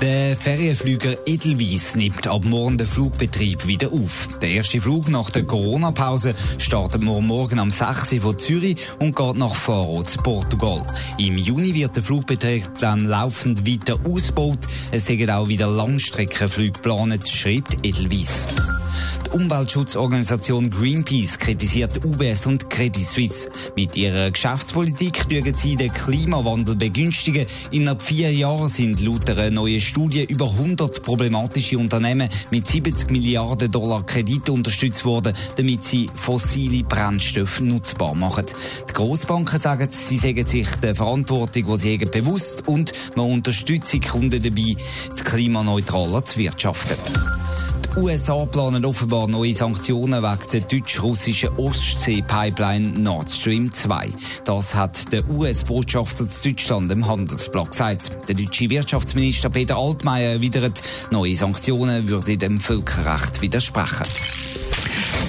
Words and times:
Der 0.00 0.36
Ferienflüger 0.36 1.16
Edelweiss 1.26 1.96
nimmt 1.96 2.28
ab 2.28 2.44
morgen 2.44 2.78
den 2.78 2.86
Flugbetrieb 2.86 3.66
wieder 3.66 3.92
auf. 3.92 4.28
Der 4.40 4.50
erste 4.50 4.80
Flug 4.80 5.08
nach 5.08 5.28
der 5.30 5.42
Corona-Pause 5.42 6.36
startet 6.58 7.02
morgen 7.02 7.58
am 7.58 7.70
6. 7.70 8.12
Uhr 8.12 8.20
von 8.20 8.38
Zürich 8.38 8.76
und 9.00 9.16
geht 9.16 9.36
nach 9.36 9.56
Faro 9.56 10.04
zu 10.04 10.18
Portugal. 10.18 10.82
Im 11.18 11.36
Juni 11.36 11.74
wird 11.74 11.96
der 11.96 12.04
Flugbetrieb 12.04 12.68
dann 12.78 13.06
laufend 13.06 13.66
weiter 13.66 13.98
ausgebaut. 14.08 14.60
Es 14.92 15.06
sind 15.06 15.28
auch 15.30 15.48
wieder 15.48 15.66
Langstreckenflüge 15.66 16.72
geplant, 16.72 17.28
schreibt 17.28 17.84
Edelweiss. 17.84 18.46
Die 19.28 19.36
Umweltschutzorganisation 19.36 20.70
Greenpeace 20.70 21.38
kritisiert 21.38 22.02
UBS 22.02 22.46
und 22.46 22.70
Credit 22.70 23.04
Suisse. 23.04 23.50
Mit 23.76 23.94
ihrer 23.94 24.30
Geschäftspolitik 24.30 25.28
dürfen 25.28 25.52
sie 25.52 25.76
den 25.76 25.92
Klimawandel 25.92 26.76
begünstigen. 26.76 27.44
Innerhalb 27.70 28.00
vier 28.00 28.32
Jahren 28.32 28.68
sind 28.68 29.00
laut 29.00 29.28
einer 29.28 29.50
neuen 29.50 29.80
Studie 29.80 30.24
über 30.24 30.46
100 30.46 31.02
problematische 31.02 31.76
Unternehmen 31.76 32.30
mit 32.50 32.66
70 32.66 33.10
Milliarden 33.10 33.70
Dollar 33.70 34.04
Kredite 34.06 34.50
unterstützt 34.50 35.04
worden, 35.04 35.34
damit 35.56 35.84
sie 35.84 36.08
fossile 36.14 36.84
Brennstoffe 36.84 37.60
nutzbar 37.60 38.14
machen. 38.14 38.46
Die 38.88 38.94
Grossbanken 38.94 39.60
sagen, 39.60 39.88
sie 39.90 40.16
sägen 40.16 40.46
sich 40.46 40.68
der 40.76 40.94
Verantwortung, 40.94 41.66
die 41.66 41.76
sie 41.78 41.94
haben, 41.98 42.10
bewusst 42.10 42.66
und 42.66 42.92
man 43.14 43.30
unterstützt 43.30 43.92
die 43.92 44.00
Kunden 44.00 44.42
dabei, 44.42 44.74
klimaneutraler 45.22 46.24
zu 46.24 46.38
wirtschaften. 46.38 46.96
Die 47.94 48.00
USA 48.00 48.44
planen 48.44 48.84
offenbar 48.84 49.26
neue 49.28 49.54
Sanktionen 49.54 50.22
wegen 50.22 50.50
der 50.52 50.60
deutsch-russischen 50.60 51.50
Ostsee-Pipeline 51.56 52.88
Nord 53.00 53.30
Stream 53.30 53.72
2. 53.72 54.08
Das 54.44 54.74
hat 54.74 55.12
der 55.12 55.28
US-Botschafter 55.28 56.28
zu 56.28 56.48
Deutschland 56.48 56.92
im 56.92 57.06
Handelsblatt 57.06 57.70
gesagt. 57.70 58.10
Der 58.28 58.34
deutsche 58.34 58.70
Wirtschaftsminister 58.70 59.50
Peter 59.50 59.76
Altmaier 59.76 60.34
erwidert, 60.34 60.80
neue 61.10 61.34
Sanktionen 61.34 62.08
würden 62.08 62.38
dem 62.38 62.60
Völkerrecht 62.60 63.40
widersprechen. 63.40 64.06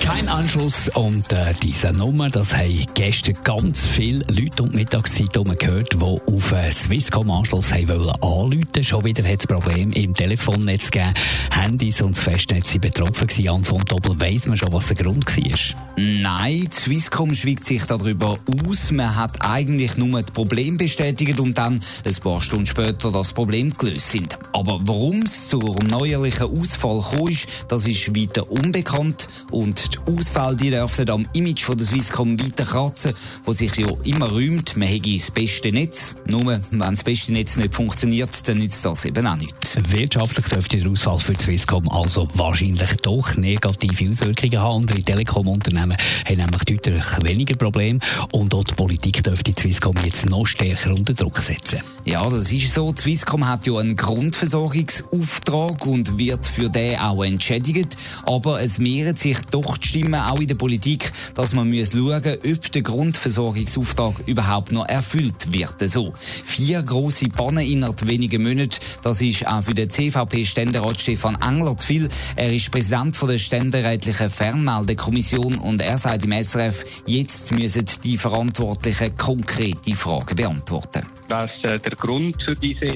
Kein 0.10 0.28
Anschluss 0.28 0.90
und 0.96 1.32
äh, 1.32 1.54
diese 1.62 1.94
Nummer, 1.94 2.32
das 2.32 2.58
haben 2.58 2.84
gestern 2.96 3.36
ganz 3.44 3.86
viele 3.86 4.26
Leute 4.34 4.64
und 4.64 4.74
Mittagszeitung 4.74 5.56
gehört, 5.56 5.94
die 5.94 6.04
auf 6.04 6.52
äh, 6.52 6.72
Swisscom 6.72 7.30
Anschluss 7.30 7.72
haben 7.72 7.90
wollen 7.90 8.10
anrufen. 8.20 8.84
Schon 8.84 9.04
wieder 9.06 9.24
hat 9.24 9.42
es 9.42 9.46
Probleme 9.46 9.94
im 9.94 10.16
Telefonnetz 10.16 10.90
gegeben. 10.90 11.14
Handys 11.52 12.02
und 12.02 12.18
das 12.18 12.24
Festnetz 12.24 12.72
sind 12.72 12.82
betroffen 12.82 13.28
gewesen. 13.28 13.44
Jan 13.44 13.64
von 13.64 13.86
Doppel 13.86 14.20
weiss 14.20 14.48
man 14.48 14.58
schon, 14.58 14.74
was 14.74 14.88
der 14.88 14.96
Grund 14.96 15.28
war? 15.28 15.86
Nein, 15.96 16.68
Swisscom 16.72 17.36
schweigt 17.36 17.66
sich 17.66 17.84
darüber 17.84 18.40
aus. 18.66 18.92
Man 18.92 19.16
hat 19.16 19.46
eigentlich 19.46 19.96
nur 19.96 20.24
das 20.24 20.32
Problem 20.32 20.78
bestätigt 20.78 21.40
und 21.40 21.56
dann 21.56 21.82
ein 22.04 22.16
paar 22.16 22.42
Stunden 22.42 22.66
später 22.66 23.12
das 23.12 23.32
Problem 23.32 23.72
gelöst 23.78 24.12
sind. 24.12 24.40
Aber 24.54 24.80
warum 24.86 25.22
es 25.22 25.50
zu 25.50 25.60
einem 25.60 25.88
neuerlichen 25.88 26.60
Ausfall 26.60 27.04
kam, 27.12 27.30
das 27.68 27.86
ist 27.86 28.16
weiter 28.16 28.52
unbekannt 28.52 29.28
und 29.52 29.94
die 29.94 29.99
Ausfälle 30.06 30.56
die 30.56 30.70
dürfen 30.70 31.10
am 31.10 31.28
Image 31.34 31.64
von 31.64 31.78
der 31.78 31.86
Swisscom 31.86 32.40
weiter 32.40 32.66
kratzen, 32.66 33.14
wo 33.46 33.52
sich 33.52 33.76
ja 33.76 33.88
immer 34.04 34.32
rühmt, 34.32 34.76
man 34.78 34.88
hätte 34.88 35.12
das 35.14 35.32
beste 35.32 35.72
Netz. 35.72 36.16
Nur, 36.28 36.46
wenn 36.46 36.80
das 36.80 37.04
beste 37.04 37.32
Netz 37.32 37.58
nicht 37.58 37.74
funktioniert, 37.74 38.30
dann 38.48 38.58
nützt 38.58 38.86
das 38.86 39.06
eben 39.06 39.26
auch 39.26 39.36
nicht. 39.36 39.56
Wirtschaftlich 39.92 40.46
dürfte 40.48 40.78
der 40.78 40.92
Ausfall 40.92 41.20
für 41.20 41.34
die 41.34 41.44
Swisscom 41.44 41.90
also 41.90 42.28
wahrscheinlich 42.34 42.90
doch 43.02 43.36
negative 43.36 44.10
Auswirkungen 44.10 44.60
haben. 44.60 44.78
Unsere 44.78 45.02
Telekom-Unternehmen 45.02 45.98
haben 46.26 46.38
nämlich 46.38 46.64
deutlich 46.64 47.06
weniger 47.24 47.56
Probleme 47.56 48.00
und 48.32 48.54
auch 48.54 48.64
die 48.64 48.76
Politik 48.76 49.24
dürfte 49.24 49.52
die 49.52 49.62
Swisscom 49.62 49.96
jetzt 50.04 50.30
noch 50.30 50.46
stärker 50.46 50.94
unter 50.94 51.14
Druck 51.14 51.40
setzen. 51.40 51.80
Ja, 52.06 52.30
das 52.30 52.52
ist 52.52 52.74
so. 52.74 52.92
Die 52.92 53.02
Swisscom 53.02 53.48
hat 53.48 53.66
ja 53.68 53.78
einen 53.78 53.96
Grundversorgungsauftrag 53.96 55.86
und 55.86 56.18
wird 56.18 56.46
für 56.46 56.70
den 56.70 56.98
auch 57.00 57.24
entschädigt. 57.24 57.98
Aber 58.26 58.62
es 58.62 58.80
mehren 58.80 59.16
sich 59.16 59.38
doch 59.52 59.78
die 59.78 59.89
Stimmen 59.90 60.16
auch 60.16 60.40
in 60.40 60.48
der 60.48 60.56
Politik, 60.56 61.12
dass 61.34 61.54
man 61.54 61.74
schauen 61.74 62.12
muss, 62.12 62.54
ob 62.54 62.72
der 62.72 62.82
Grundversorgungsauftrag 62.84 64.28
überhaupt 64.28 64.72
noch 64.72 64.88
erfüllt 64.88 65.52
wird. 65.52 65.82
So. 65.90 66.14
Vier 66.16 66.84
grosse 66.84 67.28
Pannen 67.28 67.66
innerhalb 67.66 68.08
weniger 68.08 68.38
Monate, 68.38 68.80
das 69.02 69.20
ist 69.22 69.48
auch 69.48 69.64
für 69.64 69.74
den 69.74 69.90
CVP-Ständerat 69.90 71.02
Stefan 71.02 71.42
Engler 71.42 71.76
zu 71.76 71.88
viel. 71.88 72.10
Er 72.36 72.54
ist 72.54 72.70
Präsident 72.72 73.18
der 73.20 73.40
ständerätlichen 73.40 74.30
Fernmeldekommission 74.30 75.58
und 75.58 75.82
er 75.82 75.98
sagt 75.98 76.26
im 76.26 76.32
SRF, 76.32 76.86
jetzt 77.08 77.52
müssen 77.52 77.86
die 78.04 78.18
Verantwortlichen 78.18 79.18
konkrete 79.18 79.96
Fragen 79.96 80.36
beantworten. 80.36 81.08
Was 81.30 81.50
äh, 81.64 81.80
der 81.80 81.96
Grund 81.96 82.42
für 82.44 82.56
diese 82.56 82.94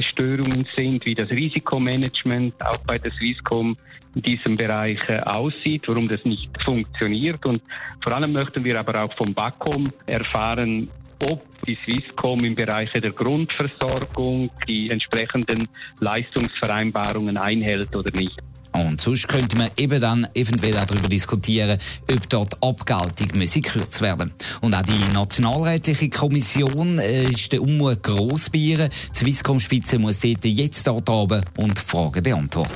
Störungen 0.00 0.66
sind, 0.74 1.04
wie 1.04 1.14
das 1.14 1.30
Risikomanagement 1.30 2.54
auch 2.64 2.78
bei 2.78 2.98
der 2.98 3.12
Swisscom 3.12 3.76
in 4.14 4.22
diesem 4.22 4.56
Bereich 4.56 5.00
äh, 5.08 5.20
aussieht, 5.20 5.84
warum 5.86 6.08
das 6.08 6.24
nicht 6.24 6.50
funktioniert. 6.62 7.44
Und 7.44 7.62
vor 8.02 8.12
allem 8.12 8.32
möchten 8.32 8.64
wir 8.64 8.78
aber 8.78 9.02
auch 9.04 9.12
vom 9.14 9.34
BACOM 9.34 9.88
erfahren, 10.06 10.88
ob 11.30 11.42
die 11.66 11.76
Swisscom 11.76 12.44
im 12.44 12.54
Bereich 12.54 12.92
der 12.92 13.12
Grundversorgung 13.12 14.50
die 14.66 14.90
entsprechenden 14.90 15.68
Leistungsvereinbarungen 16.00 17.36
einhält 17.36 17.94
oder 17.94 18.10
nicht. 18.16 18.38
Und 18.72 19.00
sonst 19.00 19.28
könnte 19.28 19.56
man 19.56 19.70
eben 19.76 20.00
dann 20.00 20.26
eventuell 20.34 20.76
auch 20.78 20.86
darüber 20.86 21.08
diskutieren, 21.08 21.78
ob 22.10 22.28
dort 22.30 22.62
Abgeltung 22.62 23.38
müsse 23.38 23.60
gekürzt 23.60 24.00
werden. 24.00 24.32
Und 24.62 24.74
auch 24.74 24.82
die 24.82 25.12
Nationalrätliche 25.12 26.08
Kommission 26.08 26.98
äh, 26.98 27.24
ist 27.24 27.52
der 27.52 27.60
Unmut 27.60 28.02
gross 28.02 28.48
bei 28.48 28.58
ihr. 28.58 28.88
Die 28.88 29.18
Swisscom-Spitze 29.18 29.98
muss 29.98 30.20
dort 30.20 30.44
jetzt 30.44 30.86
dort 30.86 31.08
oben 31.10 31.42
und 31.58 31.78
Fragen 31.78 32.22
beantworten. 32.22 32.72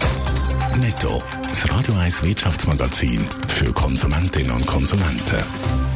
Netto. 0.78 1.22
Das 1.48 1.70
Radio 1.70 1.94
1 1.94 2.22
Wirtschaftsmagazin 2.22 3.24
für 3.48 3.72
Konsumentinnen 3.72 4.50
und 4.50 4.66
Konsumenten. 4.66 5.95